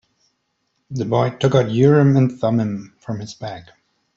[0.89, 3.65] The boy took out Urim and Thummim from his bag.